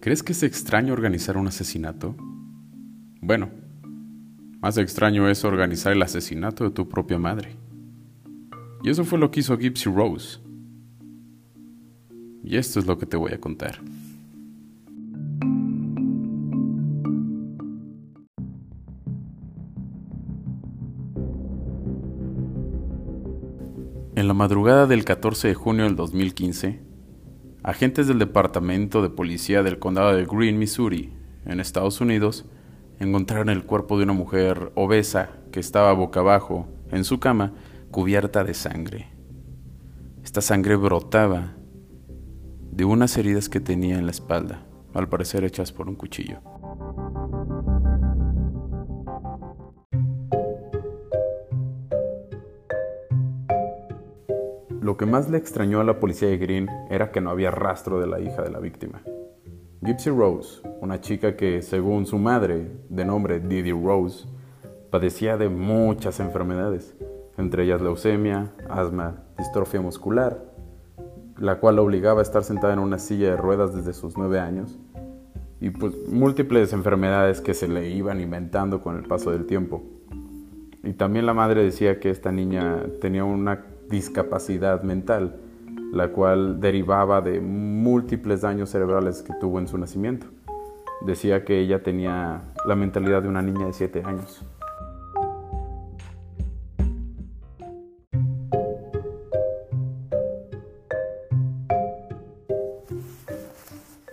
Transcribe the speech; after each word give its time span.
¿Crees 0.00 0.22
que 0.22 0.32
es 0.32 0.42
extraño 0.42 0.94
organizar 0.94 1.36
un 1.36 1.46
asesinato? 1.46 2.16
Bueno, 3.20 3.50
más 4.62 4.78
extraño 4.78 5.28
es 5.28 5.44
organizar 5.44 5.92
el 5.92 6.00
asesinato 6.00 6.64
de 6.64 6.70
tu 6.70 6.88
propia 6.88 7.18
madre. 7.18 7.54
Y 8.82 8.88
eso 8.88 9.04
fue 9.04 9.18
lo 9.18 9.30
que 9.30 9.40
hizo 9.40 9.58
Gypsy 9.58 9.90
Rose. 9.90 10.38
Y 12.42 12.56
esto 12.56 12.80
es 12.80 12.86
lo 12.86 12.96
que 12.96 13.04
te 13.04 13.18
voy 13.18 13.32
a 13.32 13.40
contar. 13.40 13.82
En 24.16 24.26
la 24.26 24.34
madrugada 24.34 24.88
del 24.88 25.04
14 25.04 25.48
de 25.48 25.54
junio 25.54 25.84
del 25.84 25.94
2015, 25.94 26.80
Agentes 27.62 28.08
del 28.08 28.18
Departamento 28.18 29.02
de 29.02 29.08
Policía 29.08 29.62
del 29.62 29.78
Condado 29.78 30.16
de 30.16 30.26
Green, 30.26 30.58
Missouri, 30.58 31.12
en 31.46 31.60
Estados 31.60 32.00
Unidos, 32.00 32.44
encontraron 32.98 33.50
el 33.50 33.64
cuerpo 33.64 33.98
de 33.98 34.04
una 34.04 34.12
mujer 34.12 34.72
obesa 34.74 35.30
que 35.52 35.60
estaba 35.60 35.92
boca 35.92 36.20
abajo 36.20 36.66
en 36.90 37.04
su 37.04 37.20
cama 37.20 37.52
cubierta 37.92 38.42
de 38.42 38.54
sangre. 38.54 39.06
Esta 40.24 40.40
sangre 40.40 40.74
brotaba 40.74 41.54
de 42.72 42.84
unas 42.84 43.16
heridas 43.16 43.48
que 43.48 43.60
tenía 43.60 43.96
en 43.96 44.06
la 44.06 44.12
espalda, 44.12 44.66
al 44.92 45.08
parecer 45.08 45.44
hechas 45.44 45.70
por 45.70 45.88
un 45.88 45.94
cuchillo. 45.94 46.40
Lo 54.90 54.96
que 54.96 55.06
más 55.06 55.30
le 55.30 55.38
extrañó 55.38 55.80
a 55.80 55.84
la 55.84 56.00
policía 56.00 56.26
de 56.26 56.36
Green 56.36 56.68
era 56.90 57.12
que 57.12 57.20
no 57.20 57.30
había 57.30 57.52
rastro 57.52 58.00
de 58.00 58.08
la 58.08 58.18
hija 58.18 58.42
de 58.42 58.50
la 58.50 58.58
víctima. 58.58 59.00
Gypsy 59.82 60.10
Rose, 60.10 60.62
una 60.80 61.00
chica 61.00 61.36
que, 61.36 61.62
según 61.62 62.06
su 62.06 62.18
madre, 62.18 62.72
de 62.88 63.04
nombre 63.04 63.38
Didi 63.38 63.70
Rose, 63.70 64.26
padecía 64.90 65.36
de 65.36 65.48
muchas 65.48 66.18
enfermedades, 66.18 66.96
entre 67.38 67.62
ellas 67.62 67.80
leucemia, 67.80 68.50
asma, 68.68 69.22
distrofia 69.38 69.80
muscular, 69.80 70.42
la 71.38 71.60
cual 71.60 71.76
la 71.76 71.82
obligaba 71.82 72.18
a 72.18 72.24
estar 72.24 72.42
sentada 72.42 72.72
en 72.72 72.80
una 72.80 72.98
silla 72.98 73.30
de 73.30 73.36
ruedas 73.36 73.72
desde 73.72 73.92
sus 73.92 74.18
nueve 74.18 74.40
años, 74.40 74.76
y 75.60 75.70
pues 75.70 75.94
múltiples 76.08 76.72
enfermedades 76.72 77.40
que 77.40 77.54
se 77.54 77.68
le 77.68 77.90
iban 77.90 78.20
inventando 78.20 78.80
con 78.80 78.96
el 78.96 79.04
paso 79.04 79.30
del 79.30 79.46
tiempo. 79.46 79.84
Y 80.82 80.94
también 80.94 81.26
la 81.26 81.34
madre 81.34 81.62
decía 81.62 82.00
que 82.00 82.10
esta 82.10 82.32
niña 82.32 82.86
tenía 83.00 83.22
una 83.22 83.66
discapacidad 83.90 84.82
mental, 84.82 85.40
la 85.92 86.12
cual 86.12 86.60
derivaba 86.60 87.20
de 87.20 87.40
múltiples 87.40 88.40
daños 88.40 88.70
cerebrales 88.70 89.22
que 89.22 89.34
tuvo 89.34 89.58
en 89.58 89.68
su 89.68 89.76
nacimiento. 89.76 90.26
Decía 91.02 91.44
que 91.44 91.58
ella 91.58 91.82
tenía 91.82 92.42
la 92.66 92.76
mentalidad 92.76 93.22
de 93.22 93.28
una 93.28 93.42
niña 93.42 93.66
de 93.66 93.72
7 93.72 94.02
años. 94.04 94.44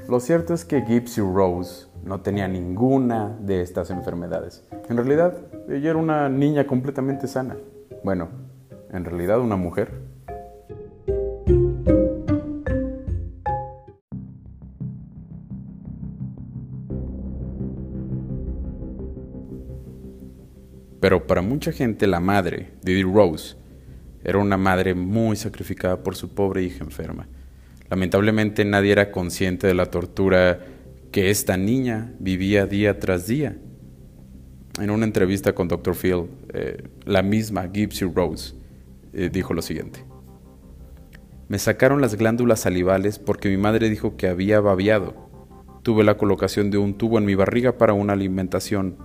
Lo 0.09 0.21
cierto 0.21 0.53
es 0.53 0.63
que 0.63 0.81
Gypsy 0.81 1.21
Rose 1.21 1.87
no 2.03 2.21
tenía 2.21 2.47
ninguna 2.47 3.37
de 3.41 3.61
estas 3.61 3.91
enfermedades. 3.91 4.65
En 4.89 4.95
realidad, 4.95 5.37
ella 5.67 5.89
era 5.89 5.99
una 5.99 6.29
niña 6.29 6.65
completamente 6.65 7.27
sana. 7.27 7.57
Bueno, 8.05 8.29
en 8.91 9.05
realidad 9.05 9.39
una 9.39 9.55
mujer. 9.55 9.91
Pero 20.99 21.27
para 21.27 21.41
mucha 21.41 21.71
gente 21.71 22.07
la 22.07 22.19
madre, 22.19 22.71
Didi 22.81 23.03
Rose, 23.03 23.55
era 24.23 24.39
una 24.39 24.57
madre 24.57 24.93
muy 24.93 25.37
sacrificada 25.37 26.03
por 26.03 26.15
su 26.15 26.33
pobre 26.33 26.63
hija 26.63 26.83
enferma. 26.83 27.27
Lamentablemente 27.89 28.65
nadie 28.65 28.91
era 28.91 29.11
consciente 29.11 29.67
de 29.67 29.73
la 29.73 29.85
tortura 29.85 30.59
que 31.11 31.29
esta 31.29 31.55
niña 31.55 32.13
vivía 32.19 32.65
día 32.65 32.99
tras 32.99 33.27
día. 33.27 33.55
En 34.81 34.89
una 34.89 35.05
entrevista 35.05 35.53
con 35.53 35.67
Dr. 35.67 35.95
Phil, 35.95 36.25
eh, 36.53 36.83
la 37.05 37.21
misma 37.21 37.67
Gypsy 37.67 38.05
Rose 38.05 38.53
eh, 39.13 39.29
dijo 39.31 39.53
lo 39.53 39.61
siguiente. 39.61 40.05
Me 41.47 41.59
sacaron 41.59 42.01
las 42.01 42.15
glándulas 42.15 42.61
salivales 42.61 43.19
porque 43.19 43.49
mi 43.49 43.57
madre 43.57 43.89
dijo 43.89 44.17
que 44.17 44.27
había 44.27 44.59
babiado. 44.59 45.29
Tuve 45.81 46.03
la 46.03 46.17
colocación 46.17 46.71
de 46.71 46.77
un 46.77 46.97
tubo 46.97 47.17
en 47.17 47.25
mi 47.25 47.35
barriga 47.35 47.77
para 47.77 47.93
una 47.93 48.13
alimentación. 48.13 48.97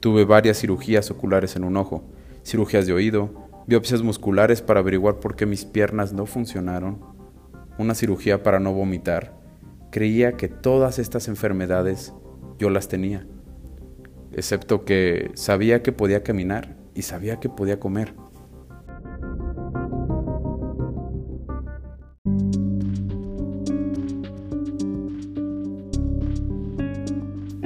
Tuve 0.00 0.26
varias 0.26 0.58
cirugías 0.58 1.10
oculares 1.10 1.56
en 1.56 1.64
un 1.64 1.78
ojo, 1.78 2.04
cirugías 2.44 2.86
de 2.86 2.92
oído, 2.92 3.48
biopsias 3.66 4.02
musculares 4.02 4.60
para 4.60 4.80
averiguar 4.80 5.20
por 5.20 5.36
qué 5.36 5.46
mis 5.46 5.64
piernas 5.64 6.12
no 6.12 6.26
funcionaron, 6.26 7.00
una 7.78 7.94
cirugía 7.94 8.42
para 8.42 8.60
no 8.60 8.74
vomitar. 8.74 9.34
Creía 9.90 10.36
que 10.36 10.48
todas 10.48 10.98
estas 10.98 11.28
enfermedades 11.28 12.12
yo 12.58 12.68
las 12.68 12.88
tenía, 12.88 13.26
excepto 14.32 14.84
que 14.84 15.30
sabía 15.34 15.82
que 15.82 15.92
podía 15.92 16.22
caminar 16.22 16.76
y 16.94 17.02
sabía 17.02 17.40
que 17.40 17.48
podía 17.48 17.80
comer. 17.80 18.14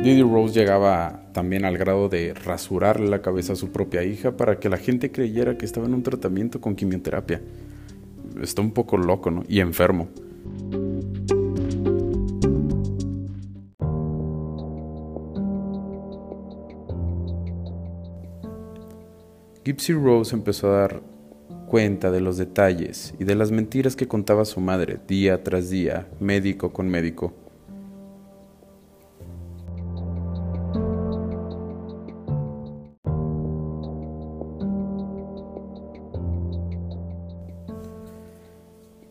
Didi 0.09 0.23
Rose 0.23 0.59
llegaba 0.59 1.21
también 1.35 1.67
al 1.67 1.77
grado 1.77 2.09
de 2.09 2.33
rasurarle 2.33 3.11
la 3.11 3.21
cabeza 3.21 3.53
a 3.53 3.57
su 3.57 3.73
propia 3.73 4.05
hija 4.05 4.39
para 4.39 4.59
que 4.59 4.71
la 4.71 4.79
gente 4.79 5.13
creyera 5.13 5.59
que 5.59 5.67
estaba 5.67 5.85
en 5.85 5.93
un 5.93 6.03
tratamiento 6.03 6.63
con 6.63 6.77
quimioterapia. 6.77 7.43
Está 8.41 8.63
un 8.63 8.71
poco 8.71 8.97
loco, 8.97 9.31
¿no? 9.31 9.45
Y 9.49 9.61
enfermo. 9.61 10.09
Gypsy 19.63 19.93
Rose 19.93 20.35
empezó 20.35 20.69
a 20.69 20.79
dar 20.79 21.03
cuenta 21.67 22.11
de 22.11 22.23
los 22.23 22.39
detalles 22.39 23.13
y 23.19 23.25
de 23.25 23.35
las 23.35 23.51
mentiras 23.51 23.95
que 23.95 24.09
contaba 24.09 24.47
su 24.47 24.61
madre 24.63 25.01
día 25.07 25.45
tras 25.45 25.69
día, 25.69 26.09
médico 26.19 26.73
con 26.73 26.89
médico 26.89 27.35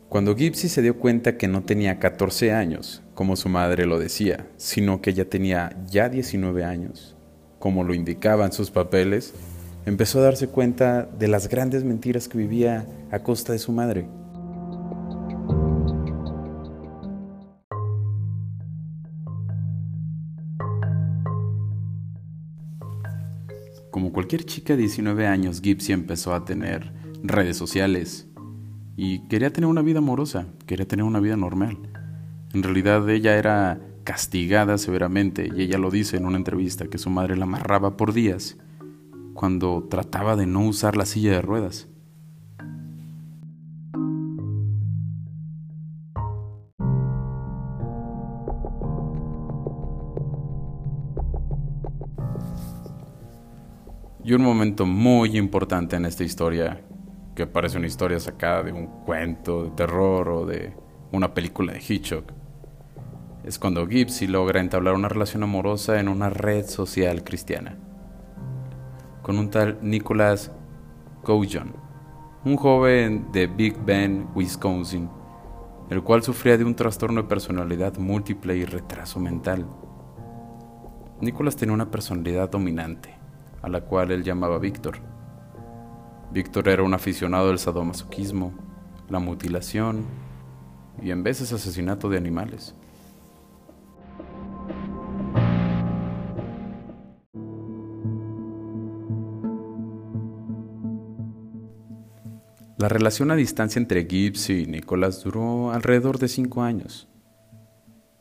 Cuando 0.09 0.37
Gypsy 0.37 0.69
se 0.69 0.81
dio 0.81 0.97
cuenta 0.97 1.35
que 1.35 1.49
no 1.49 1.63
tenía 1.63 1.99
14 1.99 2.53
años, 2.53 3.03
como 3.13 3.35
su 3.35 3.49
madre 3.49 3.85
lo 3.85 3.99
decía, 3.99 4.47
sino 4.55 5.01
que 5.01 5.09
ella 5.09 5.29
tenía 5.29 5.75
ya 5.89 6.07
19 6.07 6.63
años, 6.63 7.17
como 7.59 7.83
lo 7.83 7.93
indicaban 7.93 8.53
sus 8.53 8.71
papeles, 8.71 9.33
empezó 9.85 10.19
a 10.19 10.23
darse 10.23 10.47
cuenta 10.47 11.03
de 11.03 11.27
las 11.27 11.49
grandes 11.49 11.83
mentiras 11.83 12.29
que 12.29 12.37
vivía 12.37 12.87
a 13.11 13.19
costa 13.19 13.51
de 13.51 13.59
su 13.59 13.73
madre. 13.73 14.07
Como 23.91 24.13
cualquier 24.13 24.45
chica 24.45 24.73
de 24.77 24.83
19 24.83 25.27
años, 25.27 25.61
Gypsy 25.61 25.91
empezó 25.91 26.33
a 26.33 26.45
tener 26.45 26.93
redes 27.23 27.57
sociales, 27.57 28.26
y 28.97 29.19
quería 29.27 29.53
tener 29.53 29.69
una 29.69 29.83
vida 29.83 29.99
amorosa, 29.99 30.47
quería 30.65 30.87
tener 30.87 31.05
una 31.05 31.19
vida 31.19 31.37
normal. 31.37 31.77
En 32.53 32.63
realidad 32.63 33.07
ella 33.07 33.37
era 33.37 33.79
castigada 34.03 34.79
severamente 34.79 35.51
y 35.55 35.61
ella 35.61 35.77
lo 35.77 35.91
dice 35.91 36.17
en 36.17 36.25
una 36.25 36.37
entrevista 36.37 36.87
que 36.87 36.97
su 36.97 37.11
madre 37.11 37.37
la 37.37 37.43
amarraba 37.43 37.95
por 37.95 38.11
días 38.11 38.57
cuando 39.35 39.85
trataba 39.87 40.35
de 40.35 40.47
no 40.47 40.61
usar 40.61 40.97
la 40.97 41.05
silla 41.05 41.31
de 41.31 41.41
ruedas. 41.43 41.87
Y 54.23 54.33
un 54.33 54.41
momento 54.41 54.87
muy 54.87 55.37
importante 55.37 55.95
en 55.95 56.05
esta 56.05 56.23
historia 56.23 56.81
que 57.37 57.45
parece 57.45 57.77
una 57.77 57.85
historia 57.85 58.19
sacada 58.19 58.63
de 58.63 58.71
un 58.71 58.87
cuento 59.05 59.65
de 59.65 59.69
terror 59.69 60.27
o 60.27 60.45
de 60.47 60.73
una 61.11 61.35
película 61.35 61.71
de 61.71 61.83
Hitchcock. 61.87 62.33
Es 63.43 63.59
cuando 63.59 63.85
Gypsy 63.85 64.25
logra 64.25 64.59
entablar 64.59 64.95
una 64.95 65.07
relación 65.07 65.43
amorosa 65.43 65.99
en 65.99 66.07
una 66.07 66.31
red 66.31 66.65
social 66.65 67.23
cristiana 67.23 67.77
con 69.21 69.37
un 69.37 69.51
tal 69.51 69.77
Nicholas 69.83 70.51
Goujon, 71.23 71.75
un 72.43 72.57
joven 72.57 73.31
de 73.31 73.45
Big 73.45 73.77
Bend, 73.85 74.29
Wisconsin, 74.35 75.07
el 75.91 76.01
cual 76.01 76.23
sufría 76.23 76.57
de 76.57 76.63
un 76.63 76.75
trastorno 76.75 77.21
de 77.21 77.27
personalidad 77.27 77.97
múltiple 77.97 78.57
y 78.57 78.65
retraso 78.65 79.19
mental. 79.19 79.67
Nicholas 81.21 81.55
tenía 81.55 81.75
una 81.75 81.91
personalidad 81.91 82.49
dominante, 82.49 83.13
a 83.61 83.69
la 83.69 83.81
cual 83.81 84.09
él 84.09 84.23
llamaba 84.23 84.57
Víctor. 84.57 85.16
Víctor 86.31 86.67
era 86.67 86.83
un 86.83 86.93
aficionado 86.93 87.47
del 87.47 87.57
sadomasoquismo, 87.57 88.53
la 89.09 89.19
mutilación 89.19 90.05
y 91.01 91.11
en 91.11 91.23
veces 91.23 91.53
asesinato 91.53 92.09
de 92.09 92.17
animales. 92.17 92.75
La 102.77 102.89
relación 102.89 103.31
a 103.31 103.35
distancia 103.35 103.79
entre 103.79 104.05
Gibbs 104.05 104.49
y 104.51 104.65
Nicholas 104.67 105.23
duró 105.23 105.71
alrededor 105.71 106.19
de 106.19 106.27
cinco 106.27 106.61
años. 106.61 107.07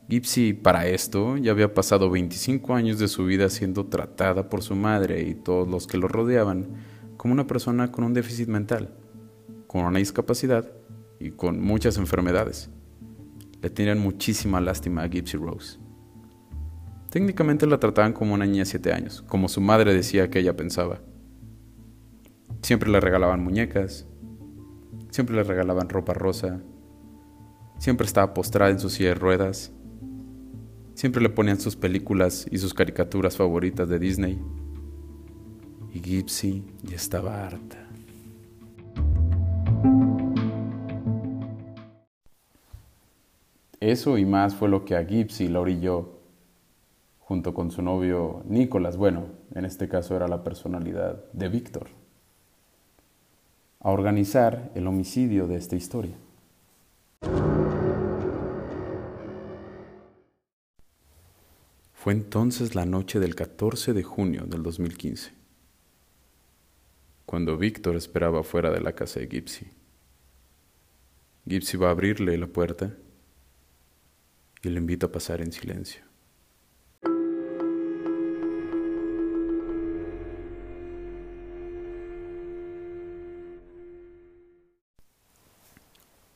Gipsy, 0.09 0.53
para 0.53 0.87
esto, 0.87 1.35
ya 1.35 1.51
había 1.51 1.73
pasado 1.73 2.09
25 2.09 2.73
años 2.73 2.97
de 2.97 3.09
su 3.09 3.25
vida 3.25 3.49
siendo 3.49 3.85
tratada 3.87 4.49
por 4.49 4.63
su 4.63 4.73
madre 4.73 5.21
y 5.27 5.35
todos 5.35 5.67
los 5.67 5.85
que 5.85 5.97
lo 5.97 6.07
rodeaban 6.07 6.67
como 7.17 7.33
una 7.33 7.47
persona 7.47 7.91
con 7.91 8.03
un 8.03 8.13
déficit 8.13 8.47
mental, 8.47 8.95
con 9.67 9.83
una 9.83 9.99
discapacidad 9.99 10.71
y 11.19 11.31
con 11.31 11.59
muchas 11.59 11.97
enfermedades. 11.97 12.69
Le 13.61 13.69
tenían 13.69 13.99
muchísima 13.99 14.61
lástima 14.61 15.01
a 15.03 15.07
Gypsy 15.07 15.37
Rose. 15.37 15.79
Técnicamente 17.09 17.65
la 17.65 17.79
trataban 17.79 18.13
como 18.13 18.33
una 18.33 18.45
niña 18.45 18.59
de 18.59 18.65
7 18.65 18.93
años, 18.93 19.23
como 19.23 19.49
su 19.49 19.59
madre 19.59 19.93
decía 19.93 20.29
que 20.29 20.39
ella 20.39 20.55
pensaba. 20.55 21.01
Siempre 22.61 22.89
le 22.89 22.99
regalaban 22.99 23.43
muñecas, 23.43 24.05
siempre 25.09 25.35
le 25.35 25.43
regalaban 25.43 25.89
ropa 25.89 26.13
rosa, 26.13 26.61
siempre 27.79 28.05
estaba 28.05 28.33
postrada 28.33 28.71
en 28.71 28.79
su 28.79 28.89
silla 28.89 29.09
de 29.09 29.15
ruedas, 29.15 29.71
Siempre 30.97 31.21
le 31.21 31.29
ponían 31.29 31.59
sus 31.59 31.75
películas 31.75 32.47
y 32.49 32.57
sus 32.57 32.73
caricaturas 32.73 33.37
favoritas 33.37 33.87
de 33.87 33.99
Disney. 33.99 34.41
Y 35.93 35.99
Gypsy 36.01 36.63
ya 36.83 36.95
estaba 36.95 37.45
harta. 37.45 37.87
Eso 43.79 44.17
y 44.17 44.25
más 44.25 44.55
fue 44.55 44.69
lo 44.69 44.85
que 44.85 44.95
a 44.95 45.01
Gypsy 45.01 45.47
la 45.47 45.59
orilló, 45.59 46.17
junto 47.19 47.53
con 47.53 47.71
su 47.71 47.81
novio 47.81 48.43
Nicholas, 48.47 48.97
bueno, 48.97 49.27
en 49.53 49.65
este 49.65 49.87
caso 49.87 50.15
era 50.15 50.27
la 50.27 50.43
personalidad 50.43 51.23
de 51.31 51.47
Víctor, 51.47 51.87
a 53.79 53.91
organizar 53.91 54.71
el 54.75 54.87
homicidio 54.87 55.47
de 55.47 55.55
esta 55.57 55.75
historia. 55.75 56.15
Fue 61.93 62.13
entonces 62.13 62.73
la 62.73 62.85
noche 62.85 63.19
del 63.19 63.35
14 63.35 63.93
de 63.93 64.01
junio 64.01 64.45
del 64.45 64.63
2015, 64.63 65.36
cuando 67.27 67.57
Víctor 67.57 67.97
esperaba 67.97 68.41
fuera 68.41 68.71
de 68.71 68.79
la 68.79 68.93
casa 68.93 69.19
de 69.19 69.27
Gypsy. 69.27 69.67
Gypsy 71.45 71.75
va 71.75 71.89
a 71.89 71.91
abrirle 71.91 72.37
la 72.37 72.47
puerta 72.47 72.95
y 74.63 74.69
le 74.69 74.77
invita 74.79 75.07
a 75.07 75.11
pasar 75.11 75.41
en 75.41 75.51
silencio. 75.51 76.01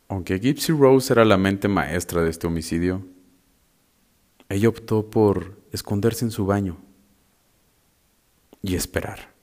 Aunque 0.09 0.39
Gypsy 0.39 0.73
Rose 0.73 1.13
era 1.13 1.23
la 1.23 1.37
mente 1.37 1.69
maestra 1.69 2.21
de 2.21 2.29
este 2.29 2.47
homicidio, 2.47 3.01
ella 4.49 4.67
optó 4.67 5.09
por 5.09 5.57
esconderse 5.71 6.25
en 6.25 6.31
su 6.31 6.45
baño 6.45 6.75
y 8.61 8.75
esperar. 8.75 9.40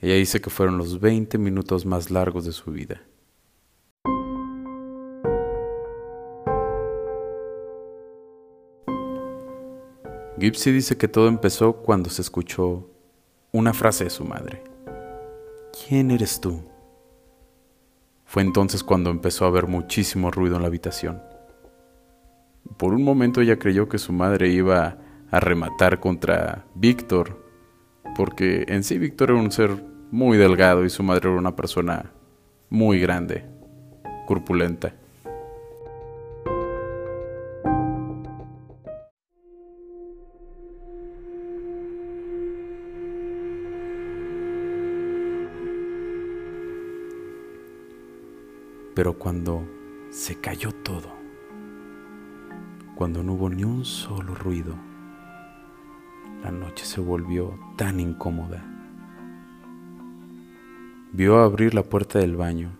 Ella 0.00 0.14
dice 0.14 0.40
que 0.40 0.50
fueron 0.50 0.76
los 0.76 1.00
20 1.00 1.38
minutos 1.38 1.86
más 1.86 2.10
largos 2.10 2.44
de 2.44 2.52
su 2.52 2.70
vida. 2.70 3.00
Gipsy 10.38 10.70
dice 10.70 10.98
que 10.98 11.08
todo 11.08 11.28
empezó 11.28 11.76
cuando 11.76 12.10
se 12.10 12.20
escuchó 12.20 12.90
una 13.52 13.72
frase 13.72 14.04
de 14.04 14.10
su 14.10 14.24
madre. 14.24 14.62
¿Quién 15.72 16.10
eres 16.10 16.42
tú? 16.42 16.62
Fue 18.26 18.42
entonces 18.42 18.84
cuando 18.84 19.08
empezó 19.08 19.46
a 19.46 19.48
haber 19.48 19.66
muchísimo 19.66 20.30
ruido 20.30 20.56
en 20.56 20.62
la 20.62 20.68
habitación. 20.68 21.22
Por 22.76 22.92
un 22.92 23.02
momento 23.02 23.40
ella 23.40 23.58
creyó 23.58 23.88
que 23.88 23.96
su 23.96 24.12
madre 24.12 24.48
iba 24.48 24.98
a 25.30 25.40
rematar 25.40 26.00
contra 26.00 26.66
Víctor, 26.74 27.45
porque 28.16 28.64
en 28.68 28.82
sí 28.82 28.98
Víctor 28.98 29.30
era 29.30 29.38
un 29.38 29.52
ser 29.52 29.84
muy 30.10 30.38
delgado 30.38 30.86
y 30.86 30.90
su 30.90 31.02
madre 31.02 31.28
era 31.28 31.38
una 31.38 31.54
persona 31.54 32.12
muy 32.70 32.98
grande, 32.98 33.44
corpulenta. 34.26 34.94
Pero 48.94 49.18
cuando 49.18 49.62
se 50.10 50.40
cayó 50.40 50.72
todo, 50.72 51.12
cuando 52.94 53.22
no 53.22 53.34
hubo 53.34 53.50
ni 53.50 53.62
un 53.62 53.84
solo 53.84 54.34
ruido. 54.34 54.95
La 56.42 56.50
noche 56.50 56.84
se 56.84 57.00
volvió 57.00 57.58
tan 57.76 58.00
incómoda. 58.00 58.64
Vio 61.12 61.38
abrir 61.38 61.74
la 61.74 61.82
puerta 61.82 62.18
del 62.18 62.36
baño 62.36 62.70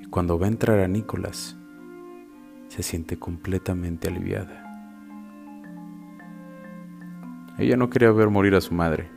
y 0.00 0.06
cuando 0.06 0.38
va 0.38 0.46
a 0.46 0.50
entrar 0.50 0.80
a 0.80 0.88
Nicolás, 0.88 1.56
se 2.68 2.82
siente 2.82 3.18
completamente 3.18 4.08
aliviada. 4.08 4.66
Ella 7.58 7.76
no 7.76 7.90
quería 7.90 8.10
ver 8.10 8.30
morir 8.30 8.54
a 8.54 8.60
su 8.60 8.74
madre, 8.74 9.08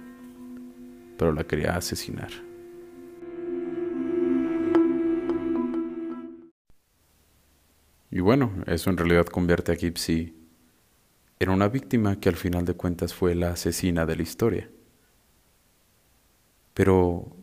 pero 1.17 1.31
la 1.31 1.45
quería 1.45 1.75
asesinar. 1.75 2.29
Y 8.11 8.19
bueno, 8.19 8.51
eso 8.67 8.91
en 8.91 8.97
realidad 8.97 9.25
convierte 9.25 9.71
a 9.71 9.75
Gypsy 9.75 10.42
en 11.43 11.49
una 11.49 11.67
víctima 11.67 12.19
que 12.19 12.29
al 12.29 12.35
final 12.35 12.65
de 12.65 12.73
cuentas 12.73 13.13
fue 13.13 13.35
la 13.35 13.51
asesina 13.51 14.05
de 14.05 14.15
la 14.15 14.23
historia. 14.23 14.69
Pero, 16.73 17.35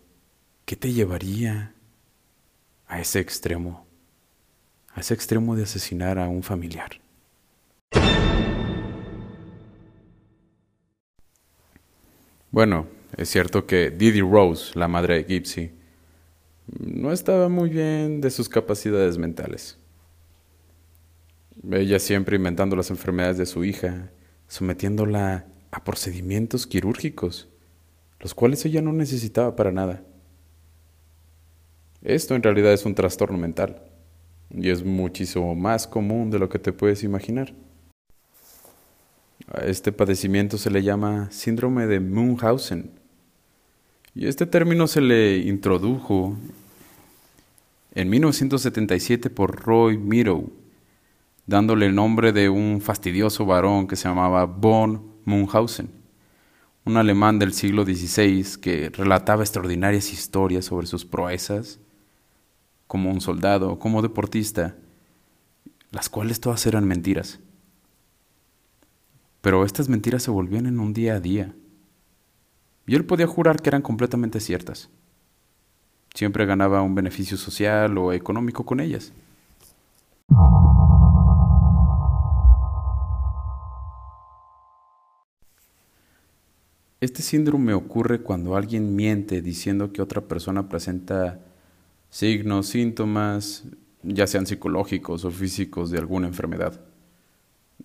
¿qué 0.64 0.76
te 0.76 0.92
llevaría 0.92 1.74
a 2.86 3.00
ese 3.00 3.20
extremo? 3.20 3.86
A 4.94 5.00
ese 5.00 5.14
extremo 5.14 5.54
de 5.54 5.62
asesinar 5.62 6.18
a 6.18 6.28
un 6.28 6.42
familiar. 6.42 7.00
Bueno, 12.50 12.88
es 13.16 13.28
cierto 13.28 13.66
que 13.66 13.90
Didi 13.90 14.20
Rose, 14.20 14.76
la 14.76 14.88
madre 14.88 15.22
de 15.22 15.24
Gypsy, 15.24 15.70
no 16.66 17.12
estaba 17.12 17.48
muy 17.48 17.70
bien 17.70 18.20
de 18.20 18.30
sus 18.30 18.48
capacidades 18.48 19.18
mentales. 19.18 19.79
Ella 21.68 21.98
siempre 21.98 22.36
inventando 22.36 22.74
las 22.74 22.90
enfermedades 22.90 23.36
de 23.36 23.46
su 23.46 23.64
hija, 23.64 24.10
sometiéndola 24.48 25.46
a 25.70 25.84
procedimientos 25.84 26.66
quirúrgicos, 26.66 27.48
los 28.18 28.34
cuales 28.34 28.64
ella 28.64 28.80
no 28.80 28.92
necesitaba 28.92 29.56
para 29.56 29.70
nada. 29.70 30.02
Esto 32.02 32.34
en 32.34 32.42
realidad 32.42 32.72
es 32.72 32.86
un 32.86 32.94
trastorno 32.94 33.36
mental 33.36 33.82
y 34.50 34.70
es 34.70 34.82
muchísimo 34.82 35.54
más 35.54 35.86
común 35.86 36.30
de 36.30 36.38
lo 36.38 36.48
que 36.48 36.58
te 36.58 36.72
puedes 36.72 37.02
imaginar. 37.04 37.52
A 39.52 39.64
este 39.64 39.92
padecimiento 39.92 40.56
se 40.56 40.70
le 40.70 40.82
llama 40.82 41.30
síndrome 41.30 41.86
de 41.86 42.00
Munchausen 42.00 42.90
y 44.14 44.26
este 44.26 44.46
término 44.46 44.86
se 44.86 45.02
le 45.02 45.38
introdujo 45.38 46.36
en 47.94 48.08
1977 48.08 49.28
por 49.28 49.56
Roy 49.60 49.98
Meadow 49.98 50.50
dándole 51.50 51.86
el 51.86 51.96
nombre 51.96 52.32
de 52.32 52.48
un 52.48 52.80
fastidioso 52.80 53.44
varón 53.44 53.88
que 53.88 53.96
se 53.96 54.08
llamaba 54.08 54.44
von 54.44 55.02
Munchausen, 55.24 55.90
un 56.84 56.96
alemán 56.96 57.40
del 57.40 57.52
siglo 57.52 57.84
XVI 57.84 58.60
que 58.60 58.88
relataba 58.90 59.42
extraordinarias 59.42 60.12
historias 60.12 60.66
sobre 60.66 60.86
sus 60.86 61.04
proezas 61.04 61.80
como 62.86 63.10
un 63.10 63.20
soldado, 63.20 63.80
como 63.80 64.00
deportista, 64.00 64.76
las 65.90 66.08
cuales 66.08 66.38
todas 66.38 66.64
eran 66.66 66.86
mentiras. 66.86 67.40
Pero 69.40 69.64
estas 69.64 69.88
mentiras 69.88 70.22
se 70.22 70.30
volvían 70.30 70.66
en 70.66 70.78
un 70.78 70.92
día 70.92 71.16
a 71.16 71.20
día. 71.20 71.52
y 72.86 72.94
él 72.94 73.04
podía 73.04 73.26
jurar 73.26 73.60
que 73.60 73.70
eran 73.70 73.82
completamente 73.82 74.38
ciertas. 74.38 74.88
Siempre 76.14 76.46
ganaba 76.46 76.82
un 76.82 76.94
beneficio 76.94 77.36
social 77.36 77.98
o 77.98 78.12
económico 78.12 78.64
con 78.64 78.78
ellas. 78.78 79.12
Este 87.00 87.22
síndrome 87.22 87.72
ocurre 87.72 88.20
cuando 88.20 88.56
alguien 88.56 88.94
miente 88.94 89.40
diciendo 89.40 89.90
que 89.90 90.02
otra 90.02 90.20
persona 90.20 90.68
presenta 90.68 91.40
signos, 92.10 92.66
síntomas, 92.66 93.64
ya 94.02 94.26
sean 94.26 94.44
psicológicos 94.46 95.24
o 95.24 95.30
físicos 95.30 95.90
de 95.90 95.98
alguna 95.98 96.26
enfermedad. 96.26 96.78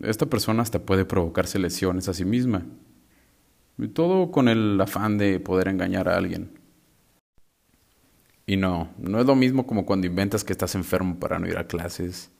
Esta 0.02 0.26
persona 0.26 0.64
hasta 0.64 0.80
puede 0.80 1.06
provocarse 1.06 1.60
lesiones 1.60 2.10
a 2.10 2.14
sí 2.14 2.26
misma. 2.26 2.66
todo 3.94 4.32
con 4.32 4.50
el 4.50 4.80
afán 4.82 5.18
de 5.18 5.40
poder 5.40 5.70
engañar 5.70 6.10
a 6.10 6.18
alguien. 6.18 6.50
Y 8.46 8.58
no, 8.58 8.90
no 8.98 9.20
es 9.20 9.26
lo 9.26 9.36
mismo 9.36 9.66
como 9.66 9.86
cuando 9.86 10.08
inventas 10.08 10.44
que 10.44 10.54
estás 10.54 10.76
enfermo 10.76 11.20
para 11.20 11.40
no 11.40 11.48
ir 11.48 11.58
a 11.58 11.68
clases. 11.68 12.32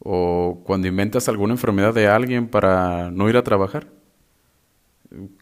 O 0.00 0.62
cuando 0.64 0.88
inventas 0.88 1.28
alguna 1.28 1.54
enfermedad 1.54 1.94
de 1.94 2.08
alguien 2.08 2.48
para 2.48 3.10
no 3.12 3.28
ir 3.28 3.36
a 3.36 3.44
trabajar. 3.44 3.95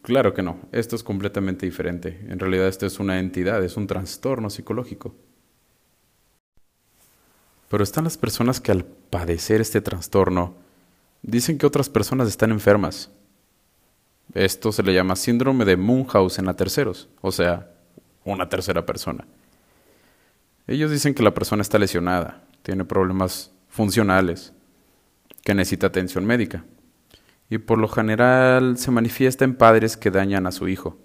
Claro 0.02 0.34
que 0.34 0.42
no, 0.42 0.58
esto 0.72 0.94
es 0.96 1.02
completamente 1.02 1.66
diferente. 1.66 2.20
En 2.28 2.38
realidad 2.38 2.68
esto 2.68 2.86
es 2.86 2.98
una 2.98 3.18
entidad, 3.18 3.64
es 3.64 3.76
un 3.76 3.86
trastorno 3.86 4.50
psicológico. 4.50 5.14
Pero 7.70 7.82
están 7.82 8.04
las 8.04 8.18
personas 8.18 8.60
que 8.60 8.72
al 8.72 8.84
padecer 8.84 9.60
este 9.60 9.80
trastorno 9.80 10.54
dicen 11.22 11.58
que 11.58 11.66
otras 11.66 11.88
personas 11.88 12.28
están 12.28 12.50
enfermas. 12.50 13.10
Esto 14.34 14.70
se 14.72 14.82
le 14.82 14.94
llama 14.94 15.16
síndrome 15.16 15.64
de 15.64 15.76
Munchausen 15.76 16.48
a 16.48 16.56
terceros, 16.56 17.08
o 17.20 17.32
sea, 17.32 17.70
una 18.24 18.48
tercera 18.48 18.84
persona. 18.84 19.26
Ellos 20.66 20.90
dicen 20.90 21.14
que 21.14 21.22
la 21.22 21.34
persona 21.34 21.62
está 21.62 21.78
lesionada, 21.78 22.42
tiene 22.62 22.84
problemas 22.84 23.50
funcionales, 23.68 24.52
que 25.42 25.54
necesita 25.54 25.86
atención 25.86 26.24
médica 26.24 26.64
y 27.50 27.58
por 27.58 27.78
lo 27.78 27.88
general 27.88 28.78
se 28.78 28.90
manifiesta 28.90 29.44
en 29.44 29.54
padres 29.54 29.96
que 29.96 30.10
dañan 30.10 30.46
a 30.46 30.52
su 30.52 30.68
hijo. 30.68 30.98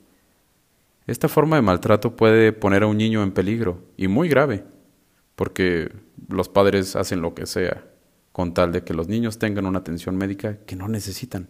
Esta 1.08 1.28
forma 1.28 1.56
de 1.56 1.62
maltrato 1.62 2.16
puede 2.16 2.54
poner 2.54 2.84
a 2.84 2.88
un 2.88 2.98
niño 2.98 3.24
en 3.24 3.32
peligro, 3.32 3.84
y 3.98 4.08
muy 4.08 4.30
grave, 4.30 4.64
porque 5.36 5.92
los 6.28 6.50
padres 6.50 6.96
hacen 6.96 7.22
lo 7.22 7.34
que 7.34 7.46
sea 7.46 7.84
con 8.32 8.54
tal 8.54 8.72
de 8.72 8.84
que 8.84 8.94
los 8.94 9.08
niños 9.08 9.40
tengan 9.40 9.66
una 9.66 9.80
atención 9.80 10.16
médica 10.16 10.60
que 10.66 10.76
no 10.76 10.88
necesitan. 10.88 11.50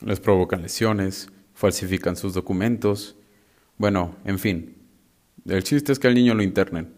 Les 0.00 0.20
provocan 0.20 0.62
lesiones, 0.62 1.30
falsifican 1.54 2.14
sus 2.14 2.34
documentos, 2.34 3.16
bueno, 3.78 4.14
en 4.24 4.38
fin. 4.38 4.76
El 5.44 5.64
chiste 5.64 5.92
es 5.92 5.98
que 5.98 6.08
al 6.08 6.14
niño 6.14 6.34
lo 6.34 6.42
internen. 6.42 6.94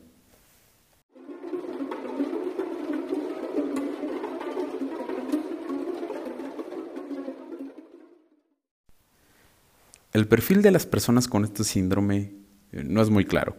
El 10.12 10.26
perfil 10.26 10.60
de 10.62 10.72
las 10.72 10.86
personas 10.86 11.28
con 11.28 11.44
este 11.44 11.62
síndrome 11.62 12.32
eh, 12.72 12.82
no 12.84 13.00
es 13.00 13.10
muy 13.10 13.24
claro, 13.24 13.56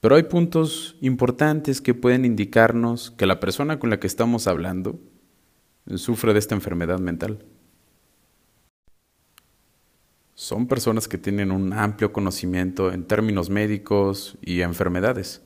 pero 0.00 0.16
hay 0.16 0.22
puntos 0.22 0.96
importantes 1.02 1.82
que 1.82 1.92
pueden 1.92 2.24
indicarnos 2.24 3.10
que 3.10 3.26
la 3.26 3.40
persona 3.40 3.78
con 3.78 3.90
la 3.90 4.00
que 4.00 4.06
estamos 4.06 4.46
hablando 4.46 4.98
eh, 5.86 5.98
sufre 5.98 6.32
de 6.32 6.38
esta 6.38 6.54
enfermedad 6.54 6.98
mental. 6.98 7.44
Son 10.34 10.66
personas 10.66 11.08
que 11.08 11.18
tienen 11.18 11.50
un 11.50 11.72
amplio 11.72 12.12
conocimiento 12.12 12.92
en 12.92 13.04
términos 13.04 13.50
médicos 13.50 14.38
y 14.42 14.62
enfermedades. 14.62 15.42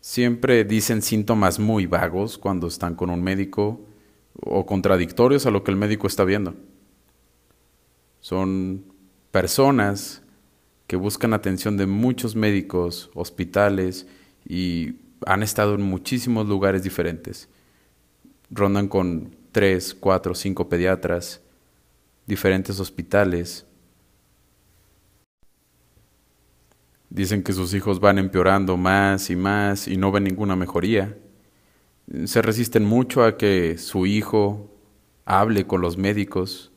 Siempre 0.00 0.64
dicen 0.64 1.02
síntomas 1.02 1.58
muy 1.58 1.84
vagos 1.84 2.38
cuando 2.38 2.68
están 2.68 2.94
con 2.94 3.10
un 3.10 3.22
médico 3.22 3.86
o 4.34 4.64
contradictorios 4.64 5.44
a 5.44 5.50
lo 5.50 5.62
que 5.62 5.70
el 5.70 5.76
médico 5.76 6.06
está 6.06 6.24
viendo. 6.24 6.54
Son 8.20 8.84
personas 9.30 10.22
que 10.86 10.96
buscan 10.96 11.32
atención 11.32 11.76
de 11.76 11.86
muchos 11.86 12.34
médicos, 12.34 13.10
hospitales 13.14 14.06
y 14.44 14.96
han 15.26 15.42
estado 15.42 15.74
en 15.74 15.82
muchísimos 15.82 16.48
lugares 16.48 16.82
diferentes. 16.82 17.48
Rondan 18.50 18.88
con 18.88 19.36
tres, 19.52 19.94
cuatro, 19.94 20.34
cinco 20.34 20.68
pediatras, 20.68 21.40
diferentes 22.26 22.80
hospitales. 22.80 23.66
Dicen 27.08 27.42
que 27.42 27.52
sus 27.52 27.74
hijos 27.74 28.00
van 28.00 28.18
empeorando 28.18 28.76
más 28.76 29.30
y 29.30 29.36
más 29.36 29.86
y 29.86 29.96
no 29.96 30.10
ven 30.10 30.24
ninguna 30.24 30.56
mejoría. 30.56 31.16
Se 32.24 32.42
resisten 32.42 32.84
mucho 32.84 33.24
a 33.24 33.36
que 33.36 33.78
su 33.78 34.06
hijo 34.06 34.70
hable 35.24 35.66
con 35.66 35.80
los 35.80 35.96
médicos 35.96 36.69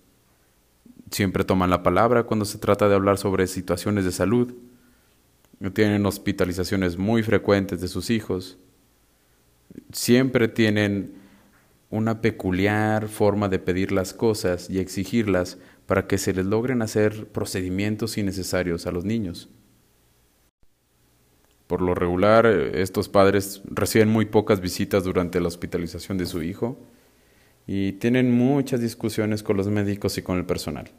siempre 1.14 1.44
toman 1.44 1.70
la 1.70 1.84
palabra 1.84 2.24
cuando 2.24 2.46
se 2.46 2.58
trata 2.58 2.90
de 2.90 2.96
hablar 2.96 3.18
sobre 3.18 3.48
situaciones 3.48 4.06
de 4.06 4.12
salud. 4.12 4.54
Tienen 5.74 6.06
hospitalizaciones 6.06 6.98
muy 6.98 7.24
frecuentes 7.24 7.80
de 7.80 7.88
sus 7.88 8.10
hijos. 8.10 8.58
Siempre 9.92 10.48
tienen 10.48 11.14
una 11.90 12.22
peculiar 12.22 13.08
forma 13.08 13.48
de 13.50 13.60
pedir 13.60 13.92
las 13.92 14.14
cosas 14.14 14.70
y 14.70 14.80
exigirlas 14.80 15.58
para 15.86 16.08
que 16.08 16.18
se 16.18 16.34
les 16.34 16.46
logren 16.46 16.82
hacer 16.82 17.28
procedimientos 17.28 18.18
innecesarios 18.18 18.88
a 18.88 18.92
los 18.92 19.06
niños. 19.06 19.50
Por 21.68 21.82
lo 21.82 21.96
regular, 21.96 22.46
estos 22.46 23.10
padres 23.10 23.62
reciben 23.66 24.10
muy 24.10 24.26
pocas 24.26 24.60
visitas 24.60 25.04
durante 25.04 25.40
la 25.40 25.48
hospitalización 25.48 26.18
de 26.18 26.26
su 26.26 26.42
hijo 26.44 26.78
y 27.66 27.94
tienen 27.94 28.32
muchas 28.32 28.82
discusiones 28.82 29.44
con 29.44 29.58
los 29.58 29.68
médicos 29.68 30.18
y 30.18 30.22
con 30.22 30.38
el 30.38 30.46
personal. 30.46 30.92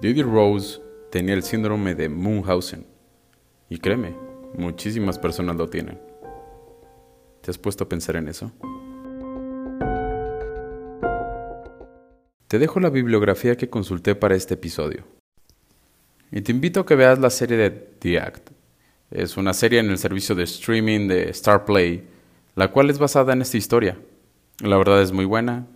Didi 0.00 0.22
Rose 0.22 0.80
tenía 1.10 1.34
el 1.34 1.42
síndrome 1.42 1.94
de 1.94 2.08
Munchausen. 2.08 2.86
Y 3.68 3.78
créeme, 3.78 4.16
muchísimas 4.54 5.18
personas 5.18 5.56
lo 5.56 5.68
tienen. 5.68 6.00
¿Te 7.42 7.50
has 7.50 7.58
puesto 7.58 7.84
a 7.84 7.88
pensar 7.88 8.16
en 8.16 8.28
eso? 8.28 8.50
Te 12.48 12.58
dejo 12.58 12.80
la 12.80 12.90
bibliografía 12.90 13.56
que 13.56 13.70
consulté 13.70 14.14
para 14.14 14.34
este 14.34 14.54
episodio. 14.54 15.04
Y 16.32 16.40
te 16.40 16.52
invito 16.52 16.80
a 16.80 16.86
que 16.86 16.96
veas 16.96 17.18
la 17.18 17.30
serie 17.30 17.56
de 17.56 17.70
The 17.70 18.20
Act. 18.20 18.59
Es 19.10 19.36
una 19.36 19.54
serie 19.54 19.80
en 19.80 19.90
el 19.90 19.98
servicio 19.98 20.36
de 20.36 20.44
streaming 20.44 21.08
de 21.08 21.30
Star 21.30 21.64
Play, 21.64 22.06
la 22.54 22.70
cual 22.70 22.90
es 22.90 22.98
basada 22.98 23.32
en 23.32 23.42
esta 23.42 23.56
historia. 23.56 23.98
La 24.60 24.76
verdad 24.76 25.02
es 25.02 25.10
muy 25.10 25.24
buena 25.24 25.66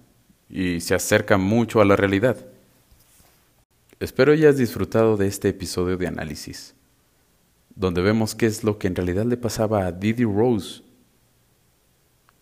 y 0.49 0.81
se 0.81 0.95
acerca 0.95 1.37
mucho 1.37 1.81
a 1.81 1.85
la 1.85 1.97
realidad. 1.97 2.37
Espero 3.99 4.33
hayas 4.33 4.57
disfrutado 4.57 5.17
de 5.17 5.27
este 5.27 5.49
episodio 5.49 5.97
de 5.97 6.07
análisis, 6.07 6.77
donde 7.75 8.03
vemos 8.03 8.37
qué 8.37 8.47
es 8.47 8.63
lo 8.63 8.79
que 8.79 8.87
en 8.87 8.95
realidad 8.95 9.25
le 9.25 9.37
pasaba 9.37 9.87
a 9.87 9.93
Didi 9.93 10.25
Rose 10.25 10.83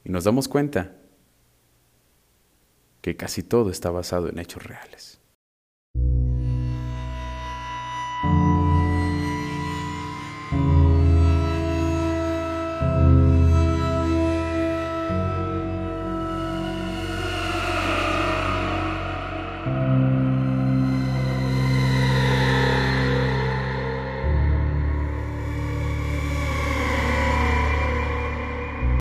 y 0.04 0.10
nos 0.10 0.24
damos 0.24 0.46
cuenta 0.46 0.92
que 3.00 3.16
casi 3.16 3.42
todo 3.42 3.70
está 3.70 3.90
basado 3.90 4.28
en 4.28 4.38
hechos 4.38 4.62
reales. 4.62 5.21